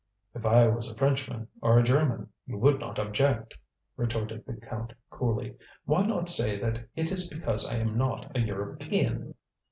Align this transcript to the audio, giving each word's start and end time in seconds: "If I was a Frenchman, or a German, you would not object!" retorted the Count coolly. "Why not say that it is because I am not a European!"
"If 0.33 0.47
I 0.47 0.65
was 0.65 0.87
a 0.87 0.95
Frenchman, 0.95 1.47
or 1.61 1.77
a 1.77 1.83
German, 1.83 2.29
you 2.47 2.57
would 2.57 2.79
not 2.79 2.97
object!" 2.97 3.53
retorted 3.95 4.43
the 4.47 4.55
Count 4.55 4.93
coolly. 5.11 5.55
"Why 5.85 6.03
not 6.03 6.27
say 6.27 6.57
that 6.59 6.87
it 6.95 7.11
is 7.11 7.29
because 7.29 7.69
I 7.69 7.75
am 7.75 7.99
not 7.99 8.35
a 8.35 8.39
European!" 8.39 9.35